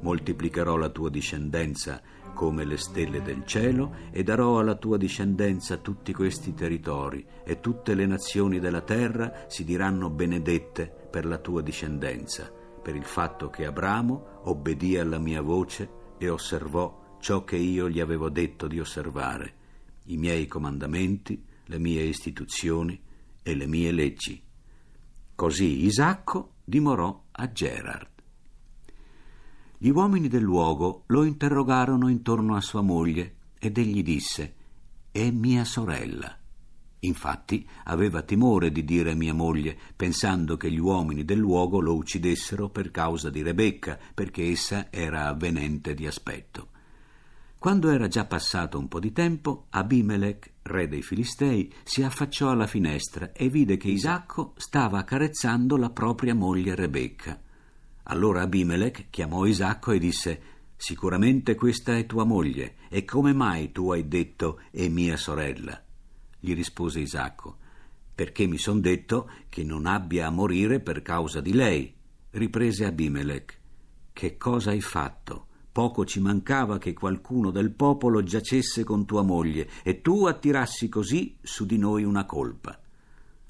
Moltiplicherò 0.00 0.76
la 0.76 0.88
tua 0.88 1.08
discendenza 1.08 2.02
come 2.34 2.64
le 2.64 2.76
stelle 2.76 3.22
del 3.22 3.46
cielo 3.46 3.94
e 4.10 4.22
darò 4.22 4.58
alla 4.58 4.74
tua 4.74 4.98
discendenza 4.98 5.78
tutti 5.78 6.12
questi 6.12 6.52
territori 6.52 7.24
e 7.44 7.60
tutte 7.60 7.94
le 7.94 8.04
nazioni 8.04 8.58
della 8.58 8.82
terra 8.82 9.46
si 9.46 9.64
diranno 9.64 10.10
benedette 10.10 10.92
per 11.08 11.24
la 11.24 11.38
tua 11.38 11.62
discendenza, 11.62 12.52
per 12.82 12.96
il 12.96 13.04
fatto 13.04 13.48
che 13.48 13.64
Abramo 13.64 14.40
obbedì 14.42 14.98
alla 14.98 15.18
mia 15.18 15.40
voce 15.40 15.88
e 16.18 16.28
osservò 16.28 17.16
ciò 17.20 17.44
che 17.44 17.56
io 17.56 17.88
gli 17.88 18.00
avevo 18.00 18.28
detto 18.28 18.66
di 18.66 18.80
osservare, 18.80 19.54
i 20.06 20.16
miei 20.16 20.46
comandamenti, 20.46 21.42
le 21.64 21.78
mie 21.78 22.02
istituzioni 22.02 23.00
e 23.42 23.54
le 23.54 23.66
mie 23.66 23.92
leggi. 23.92 24.45
Così 25.36 25.84
Isacco 25.84 26.54
dimorò 26.64 27.24
a 27.30 27.52
Gerard. 27.52 28.08
Gli 29.76 29.90
uomini 29.90 30.28
del 30.28 30.40
luogo 30.40 31.02
lo 31.08 31.24
interrogarono 31.24 32.08
intorno 32.08 32.56
a 32.56 32.62
sua 32.62 32.80
moglie 32.80 33.34
ed 33.58 33.76
egli 33.76 34.02
disse 34.02 34.54
È 35.10 35.30
mia 35.30 35.66
sorella. 35.66 36.34
Infatti 37.00 37.68
aveva 37.84 38.22
timore 38.22 38.72
di 38.72 38.82
dire 38.82 39.14
mia 39.14 39.34
moglie, 39.34 39.76
pensando 39.94 40.56
che 40.56 40.72
gli 40.72 40.80
uomini 40.80 41.22
del 41.22 41.38
luogo 41.38 41.80
lo 41.80 41.94
uccidessero 41.96 42.70
per 42.70 42.90
causa 42.90 43.28
di 43.28 43.42
Rebecca, 43.42 43.98
perché 44.14 44.50
essa 44.50 44.90
era 44.90 45.26
avvenente 45.26 45.92
di 45.92 46.06
aspetto. 46.06 46.70
Quando 47.66 47.90
era 47.90 48.06
già 48.06 48.24
passato 48.24 48.78
un 48.78 48.86
po' 48.86 49.00
di 49.00 49.10
tempo, 49.10 49.66
Abimelech, 49.70 50.52
re 50.62 50.86
dei 50.86 51.02
Filistei, 51.02 51.74
si 51.82 52.04
affacciò 52.04 52.50
alla 52.50 52.68
finestra 52.68 53.32
e 53.32 53.48
vide 53.48 53.76
che 53.76 53.88
Isacco 53.88 54.52
stava 54.56 54.98
accarezzando 54.98 55.76
la 55.76 55.90
propria 55.90 56.32
moglie 56.32 56.76
Rebecca. 56.76 57.42
Allora 58.04 58.42
Abimelech 58.42 59.10
chiamò 59.10 59.46
Isacco 59.46 59.90
e 59.90 59.98
disse 59.98 60.42
Sicuramente 60.76 61.56
questa 61.56 61.96
è 61.96 62.06
tua 62.06 62.22
moglie, 62.22 62.76
e 62.88 63.04
come 63.04 63.32
mai 63.32 63.72
tu 63.72 63.90
hai 63.90 64.06
detto 64.06 64.60
è 64.70 64.86
mia 64.86 65.16
sorella? 65.16 65.82
Gli 66.38 66.54
rispose 66.54 67.00
Isacco 67.00 67.56
Perché 68.14 68.46
mi 68.46 68.58
son 68.58 68.80
detto 68.80 69.28
che 69.48 69.64
non 69.64 69.86
abbia 69.86 70.28
a 70.28 70.30
morire 70.30 70.78
per 70.78 71.02
causa 71.02 71.40
di 71.40 71.52
lei. 71.52 71.92
Riprese 72.30 72.84
Abimelech 72.84 73.58
Che 74.12 74.36
cosa 74.36 74.70
hai 74.70 74.80
fatto? 74.80 75.46
Poco 75.76 76.06
ci 76.06 76.20
mancava 76.20 76.78
che 76.78 76.94
qualcuno 76.94 77.50
del 77.50 77.70
popolo 77.70 78.22
giacesse 78.22 78.82
con 78.82 79.04
tua 79.04 79.20
moglie 79.20 79.68
e 79.82 80.00
tu 80.00 80.24
attirassi 80.24 80.88
così 80.88 81.36
su 81.42 81.66
di 81.66 81.76
noi 81.76 82.02
una 82.02 82.24
colpa. 82.24 82.80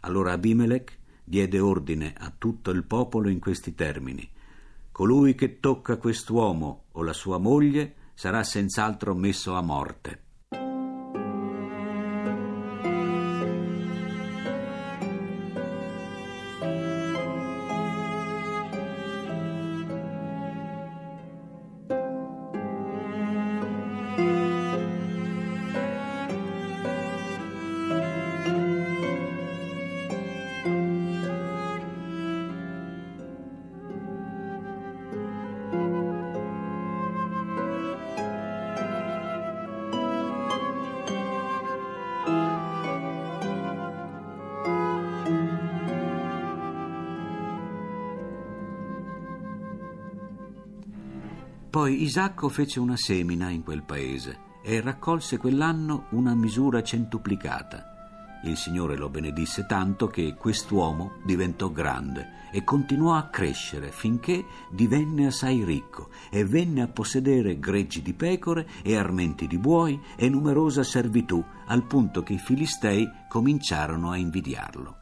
Allora 0.01 0.33
Abimelech 0.33 0.99
diede 1.23 1.61
ordine 1.61 2.15
a 2.19 2.33
tutto 2.37 2.73
il 2.73 2.83
popolo 2.83 3.29
in 3.29 3.39
questi 3.39 3.77
termini. 3.77 4.29
Colui 4.91 5.37
che 5.37 5.61
tocca 5.61 5.99
quest'uomo 5.99 6.87
o 6.91 7.05
la 7.05 7.13
sua 7.13 7.39
moglie 7.39 7.95
sarà 8.15 8.43
senz'altro 8.43 9.15
messo 9.15 9.55
a 9.55 9.61
morte. 9.61 10.26
Poi 51.77 52.05
Isacco 52.05 52.49
fece 52.49 52.81
una 52.81 52.97
semina 52.97 53.51
in 53.51 53.63
quel 53.63 53.83
paese 53.83 54.39
e 54.65 54.81
raccolse 54.81 55.37
quell'anno 55.37 56.07
una 56.13 56.35
misura 56.35 56.83
centuplicata. 56.83 58.41
Il 58.45 58.57
Signore 58.57 58.97
lo 58.97 59.11
benedisse 59.11 59.67
tanto 59.67 60.07
che 60.07 60.37
quest'uomo 60.37 61.17
diventò 61.23 61.69
grande 61.69 62.49
e 62.51 62.65
continuò 62.65 63.13
a 63.13 63.29
crescere 63.29 63.91
finché 63.91 64.43
divenne 64.71 65.27
assai 65.27 65.65
ricco 65.65 66.09
e 66.31 66.47
venne 66.47 66.81
a 66.81 66.89
possedere 66.89 67.59
greggi 67.59 68.01
di 68.01 68.15
pecore 68.15 68.67
e 68.83 68.97
armenti 68.97 69.47
di 69.47 69.59
buoi 69.59 70.01
e 70.17 70.31
numerosa 70.31 70.83
servitù, 70.83 71.45
al 71.67 71.85
punto 71.85 72.23
che 72.23 72.33
i 72.33 72.39
Filistei 72.39 73.07
cominciarono 73.29 74.11
a 74.11 74.17
invidiarlo. 74.17 74.97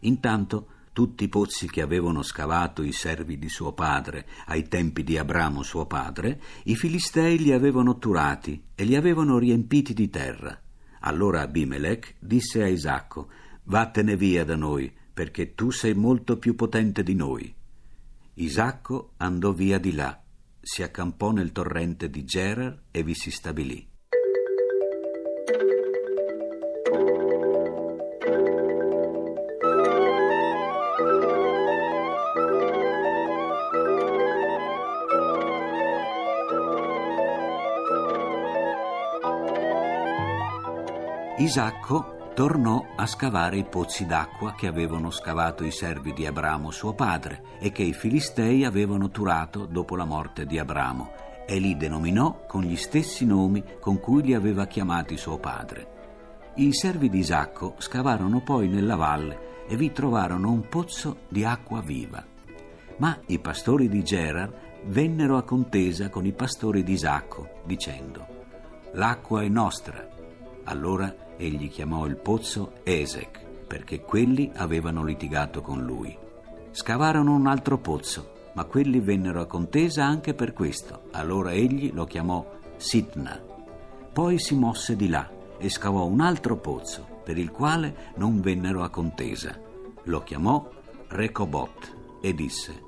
Intanto 0.00 0.66
tutti 0.92 1.24
i 1.24 1.28
pozzi 1.28 1.68
che 1.68 1.80
avevano 1.80 2.22
scavato 2.22 2.82
i 2.82 2.92
servi 2.92 3.38
di 3.38 3.48
suo 3.48 3.72
padre 3.72 4.26
ai 4.46 4.68
tempi 4.68 5.02
di 5.02 5.16
Abramo 5.16 5.62
suo 5.62 5.86
padre, 5.86 6.40
i 6.64 6.76
Filistei 6.76 7.38
li 7.38 7.52
avevano 7.52 7.98
turati 7.98 8.62
e 8.74 8.84
li 8.84 8.94
avevano 8.94 9.38
riempiti 9.38 9.94
di 9.94 10.10
terra. 10.10 10.58
Allora 11.00 11.42
Abimelech 11.42 12.14
disse 12.18 12.62
a 12.62 12.68
Isacco, 12.68 13.28
Vattene 13.64 14.16
via 14.16 14.44
da 14.44 14.56
noi, 14.56 14.92
perché 15.12 15.54
tu 15.54 15.70
sei 15.70 15.94
molto 15.94 16.36
più 16.36 16.54
potente 16.54 17.02
di 17.02 17.14
noi. 17.14 17.54
Isacco 18.34 19.12
andò 19.18 19.52
via 19.52 19.78
di 19.78 19.92
là, 19.92 20.20
si 20.60 20.82
accampò 20.82 21.32
nel 21.32 21.52
torrente 21.52 22.08
di 22.10 22.24
Gerar 22.24 22.82
e 22.90 23.02
vi 23.02 23.14
si 23.14 23.30
stabilì. 23.30 23.91
Isacco 41.42 42.30
tornò 42.34 42.86
a 42.94 43.04
scavare 43.04 43.56
i 43.56 43.64
pozzi 43.64 44.06
d'acqua 44.06 44.54
che 44.54 44.68
avevano 44.68 45.10
scavato 45.10 45.64
i 45.64 45.72
servi 45.72 46.12
di 46.12 46.24
Abramo 46.24 46.70
suo 46.70 46.94
padre 46.94 47.42
e 47.58 47.72
che 47.72 47.82
i 47.82 47.92
Filistei 47.92 48.64
avevano 48.64 49.10
turato 49.10 49.66
dopo 49.66 49.96
la 49.96 50.04
morte 50.04 50.46
di 50.46 50.60
Abramo 50.60 51.10
e 51.44 51.58
li 51.58 51.76
denominò 51.76 52.44
con 52.46 52.62
gli 52.62 52.76
stessi 52.76 53.26
nomi 53.26 53.64
con 53.80 53.98
cui 53.98 54.22
li 54.22 54.34
aveva 54.34 54.66
chiamati 54.66 55.16
suo 55.16 55.38
padre. 55.38 56.52
I 56.54 56.72
servi 56.72 57.08
di 57.08 57.18
Isacco 57.18 57.74
scavarono 57.78 58.40
poi 58.42 58.68
nella 58.68 58.94
valle 58.94 59.66
e 59.66 59.74
vi 59.74 59.90
trovarono 59.90 60.48
un 60.48 60.68
pozzo 60.68 61.22
di 61.26 61.44
acqua 61.44 61.80
viva. 61.80 62.24
Ma 62.98 63.18
i 63.26 63.40
pastori 63.40 63.88
di 63.88 64.04
Gerar 64.04 64.80
vennero 64.84 65.36
a 65.36 65.42
contesa 65.42 66.08
con 66.08 66.24
i 66.24 66.32
pastori 66.32 66.84
di 66.84 66.92
Isacco, 66.92 67.62
dicendo 67.64 68.26
L'acqua 68.92 69.42
è 69.42 69.48
nostra. 69.48 70.21
Allora 70.64 71.36
egli 71.36 71.68
chiamò 71.68 72.06
il 72.06 72.16
pozzo 72.16 72.74
Esec, 72.84 73.44
perché 73.66 74.00
quelli 74.02 74.50
avevano 74.54 75.04
litigato 75.04 75.60
con 75.60 75.82
lui. 75.84 76.16
Scavarono 76.70 77.34
un 77.34 77.46
altro 77.46 77.78
pozzo, 77.78 78.50
ma 78.54 78.64
quelli 78.64 79.00
vennero 79.00 79.40
a 79.40 79.46
contesa 79.46 80.04
anche 80.04 80.34
per 80.34 80.52
questo. 80.52 81.08
Allora 81.12 81.52
egli 81.52 81.92
lo 81.92 82.04
chiamò 82.04 82.46
Sitna. 82.76 83.40
Poi 84.12 84.38
si 84.38 84.54
mosse 84.54 84.94
di 84.94 85.08
là 85.08 85.30
e 85.58 85.68
scavò 85.68 86.04
un 86.06 86.20
altro 86.20 86.56
pozzo, 86.56 87.06
per 87.24 87.38
il 87.38 87.50
quale 87.50 88.12
non 88.16 88.40
vennero 88.40 88.82
a 88.82 88.90
contesa. 88.90 89.58
Lo 90.04 90.22
chiamò 90.22 90.68
Recobot 91.08 91.96
e 92.20 92.34
disse: 92.34 92.82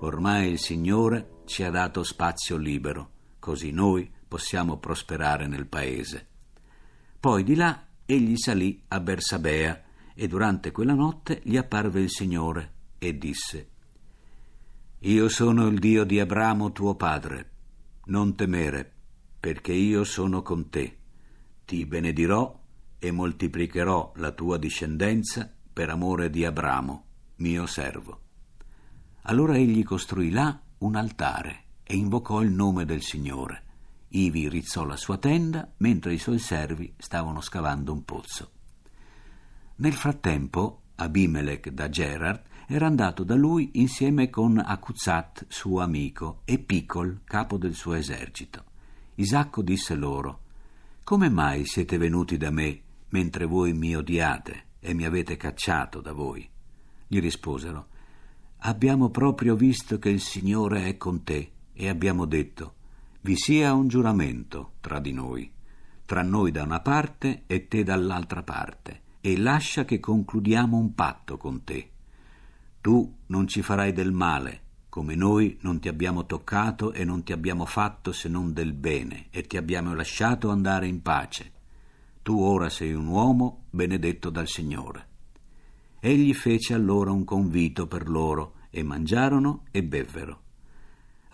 Ormai 0.00 0.50
il 0.50 0.58
Signore 0.58 1.42
ci 1.44 1.62
ha 1.62 1.70
dato 1.70 2.02
spazio 2.02 2.56
libero, 2.56 3.10
così 3.38 3.70
noi 3.70 4.10
possiamo 4.26 4.78
prosperare 4.78 5.46
nel 5.46 5.66
paese. 5.66 6.28
Poi 7.22 7.44
di 7.44 7.54
là 7.54 7.86
egli 8.04 8.36
salì 8.36 8.82
a 8.88 8.98
Bersabea 8.98 9.80
e 10.12 10.26
durante 10.26 10.72
quella 10.72 10.94
notte 10.94 11.40
gli 11.44 11.56
apparve 11.56 12.00
il 12.00 12.10
Signore 12.10 12.72
e 12.98 13.16
disse 13.16 13.68
Io 14.98 15.28
sono 15.28 15.68
il 15.68 15.78
Dio 15.78 16.02
di 16.02 16.18
Abramo 16.18 16.72
tuo 16.72 16.96
padre. 16.96 17.50
Non 18.06 18.34
temere, 18.34 18.92
perché 19.38 19.72
io 19.72 20.02
sono 20.02 20.42
con 20.42 20.68
te. 20.68 20.96
Ti 21.64 21.86
benedirò 21.86 22.60
e 22.98 23.10
moltiplicherò 23.12 24.14
la 24.16 24.32
tua 24.32 24.58
discendenza 24.58 25.48
per 25.72 25.90
amore 25.90 26.28
di 26.28 26.44
Abramo, 26.44 27.04
mio 27.36 27.66
servo. 27.66 28.20
Allora 29.26 29.56
egli 29.56 29.84
costruì 29.84 30.30
là 30.30 30.60
un 30.78 30.96
altare 30.96 31.66
e 31.84 31.94
invocò 31.94 32.42
il 32.42 32.50
nome 32.50 32.84
del 32.84 33.02
Signore. 33.02 33.61
Ivi 34.14 34.48
rizzò 34.48 34.84
la 34.84 34.96
sua 34.96 35.16
tenda 35.16 35.72
mentre 35.78 36.12
i 36.12 36.18
suoi 36.18 36.38
servi 36.38 36.92
stavano 36.98 37.40
scavando 37.40 37.92
un 37.92 38.04
pozzo. 38.04 38.50
Nel 39.76 39.94
frattempo, 39.94 40.82
Abimelech 40.96 41.70
da 41.70 41.88
Gerard 41.88 42.42
era 42.66 42.86
andato 42.86 43.24
da 43.24 43.34
lui 43.34 43.70
insieme 43.74 44.28
con 44.28 44.58
Akuzat, 44.58 45.46
suo 45.48 45.80
amico, 45.80 46.42
e 46.44 46.58
Picol, 46.58 47.22
capo 47.24 47.56
del 47.56 47.74
suo 47.74 47.94
esercito. 47.94 48.64
Isacco 49.14 49.62
disse 49.62 49.94
loro: 49.94 50.40
Come 51.04 51.30
mai 51.30 51.64
siete 51.64 51.96
venuti 51.96 52.36
da 52.36 52.50
me 52.50 52.80
mentre 53.08 53.46
voi 53.46 53.72
mi 53.72 53.96
odiate 53.96 54.64
e 54.78 54.94
mi 54.94 55.04
avete 55.04 55.36
cacciato 55.36 56.00
da 56.00 56.12
voi? 56.12 56.48
Gli 57.06 57.18
risposero: 57.18 57.88
Abbiamo 58.58 59.08
proprio 59.08 59.56
visto 59.56 59.98
che 59.98 60.10
il 60.10 60.20
Signore 60.20 60.86
è 60.86 60.96
con 60.98 61.24
te 61.24 61.50
e 61.72 61.88
abbiamo 61.88 62.26
detto: 62.26 62.74
Vi 63.24 63.36
sia 63.36 63.72
un 63.72 63.86
giuramento 63.86 64.72
tra 64.80 64.98
di 64.98 65.12
noi, 65.12 65.48
tra 66.04 66.22
noi 66.22 66.50
da 66.50 66.64
una 66.64 66.80
parte 66.80 67.44
e 67.46 67.68
te 67.68 67.84
dall'altra 67.84 68.42
parte, 68.42 69.02
e 69.20 69.38
lascia 69.38 69.84
che 69.84 70.00
concludiamo 70.00 70.76
un 70.76 70.92
patto 70.92 71.36
con 71.36 71.62
te. 71.62 71.90
Tu 72.80 73.18
non 73.26 73.46
ci 73.46 73.62
farai 73.62 73.92
del 73.92 74.10
male, 74.10 74.62
come 74.88 75.14
noi 75.14 75.56
non 75.60 75.78
ti 75.78 75.86
abbiamo 75.86 76.26
toccato 76.26 76.92
e 76.92 77.04
non 77.04 77.22
ti 77.22 77.32
abbiamo 77.32 77.64
fatto 77.64 78.10
se 78.10 78.28
non 78.28 78.52
del 78.52 78.72
bene, 78.72 79.28
e 79.30 79.42
ti 79.42 79.56
abbiamo 79.56 79.94
lasciato 79.94 80.50
andare 80.50 80.88
in 80.88 81.00
pace. 81.00 81.52
Tu 82.22 82.36
ora 82.36 82.68
sei 82.70 82.92
un 82.92 83.06
uomo 83.06 83.66
benedetto 83.70 84.30
dal 84.30 84.48
Signore. 84.48 85.06
Egli 86.00 86.34
fece 86.34 86.74
allora 86.74 87.12
un 87.12 87.22
convito 87.22 87.86
per 87.86 88.08
loro, 88.08 88.54
e 88.68 88.82
mangiarono 88.82 89.66
e 89.70 89.84
bevvero. 89.84 90.41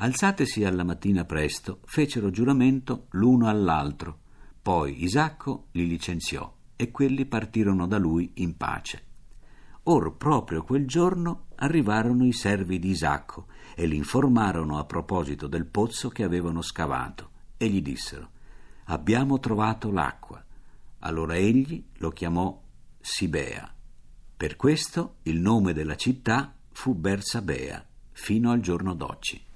Alzatesi 0.01 0.65
alla 0.65 0.85
mattina 0.85 1.25
presto, 1.25 1.81
fecero 1.85 2.31
giuramento 2.31 3.07
l'uno 3.11 3.49
all'altro. 3.49 4.21
Poi 4.61 5.03
Isacco 5.03 5.67
li 5.73 5.87
licenziò, 5.87 6.53
e 6.77 6.91
quelli 6.91 7.27
partirono 7.27 7.87
da 7.87 7.99
lui 7.99 8.33
in 8.35 8.57
pace. 8.57 9.05
Or 9.85 10.17
proprio 10.17 10.63
quel 10.63 10.87
giorno 10.87 11.47
arrivarono 11.57 12.25
i 12.25 12.33
servi 12.33 12.79
di 12.79 12.91
Isacco 12.91 13.47
e 13.75 13.87
li 13.87 13.97
informarono 13.97 14.79
a 14.79 14.85
proposito 14.85 15.47
del 15.47 15.67
pozzo 15.67 16.09
che 16.09 16.23
avevano 16.23 16.63
scavato, 16.63 17.31
e 17.57 17.69
gli 17.69 17.83
dissero 17.83 18.31
Abbiamo 18.85 19.39
trovato 19.39 19.91
l'acqua. 19.91 20.45
Allora 21.01 21.37
egli 21.37 21.85
lo 21.99 22.11
chiamò 22.11 22.61
Sibea 23.01 23.73
per 24.39 24.55
questo 24.55 25.17
il 25.23 25.41
nome 25.41 25.73
della 25.73 25.97
città 25.97 26.55
fu 26.71 26.95
Bersabea 26.95 27.85
fino 28.13 28.53
al 28.53 28.61
giorno 28.61 28.95
d'oggi. 28.95 29.48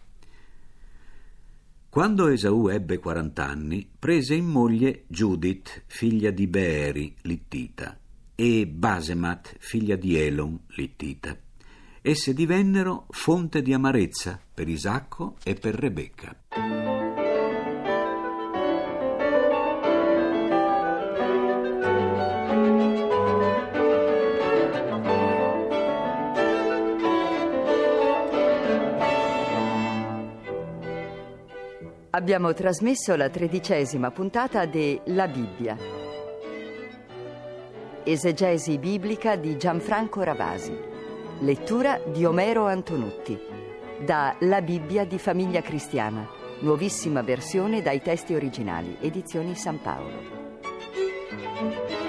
Quando 1.92 2.28
Esaù 2.28 2.68
ebbe 2.68 2.98
quarant'anni, 2.98 3.86
prese 3.98 4.34
in 4.34 4.46
moglie 4.46 5.04
Giudit, 5.08 5.82
figlia 5.88 6.30
di 6.30 6.46
Beeri, 6.46 7.14
Littita, 7.20 7.98
e 8.34 8.66
Basemat, 8.66 9.56
figlia 9.58 9.94
di 9.96 10.16
Elon, 10.16 10.58
Littita. 10.68 11.36
Esse 12.00 12.32
divennero 12.32 13.04
fonte 13.10 13.60
di 13.60 13.74
amarezza 13.74 14.40
per 14.54 14.70
Isacco 14.70 15.36
e 15.44 15.52
per 15.52 15.74
Rebecca. 15.74 16.34
Abbiamo 32.22 32.54
trasmesso 32.54 33.16
la 33.16 33.28
tredicesima 33.28 34.12
puntata 34.12 34.64
de 34.64 35.00
La 35.06 35.26
Bibbia. 35.26 35.76
Esegesi 38.04 38.78
biblica 38.78 39.34
di 39.34 39.58
Gianfranco 39.58 40.22
Ravasi. 40.22 40.72
Lettura 41.40 42.00
di 42.06 42.24
Omero 42.24 42.68
Antonutti. 42.68 43.36
Da 44.04 44.36
La 44.38 44.62
Bibbia 44.62 45.04
di 45.04 45.18
Famiglia 45.18 45.62
Cristiana. 45.62 46.24
Nuovissima 46.60 47.22
versione 47.22 47.82
dai 47.82 48.00
testi 48.00 48.34
originali. 48.34 48.98
Edizioni 49.00 49.56
San 49.56 49.82
Paolo. 49.82 52.01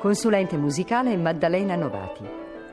Consulente 0.00 0.56
musicale 0.56 1.14
Maddalena 1.18 1.76
Novati. 1.76 2.26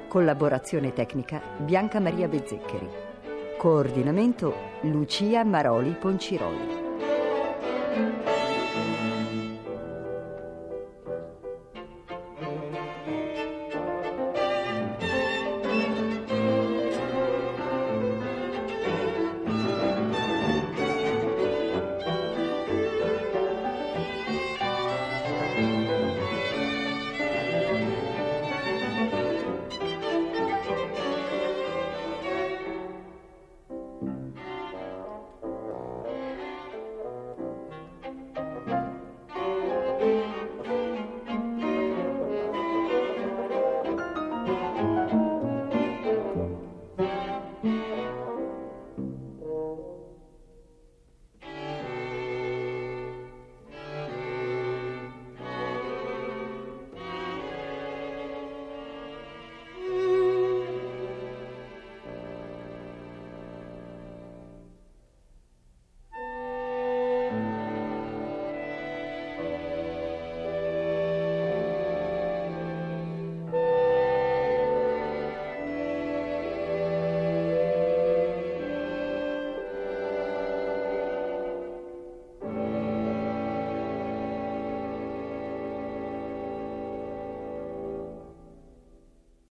Collaborazione 0.07 0.93
tecnica 0.93 1.41
Bianca 1.57 1.99
Maria 1.99 2.29
Bezzeccheri. 2.29 2.87
Coordinamento 3.57 4.53
Lucia 4.83 5.43
Maroli 5.43 5.91
Ponciroli. 5.91 6.85